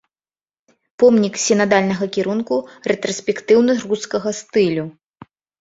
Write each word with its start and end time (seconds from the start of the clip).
Помнік 1.03 1.35
сінадальнага 1.43 2.05
кірунку 2.17 2.57
рэтраспектыўна-рускага 2.93 4.29
стылю. 4.43 4.85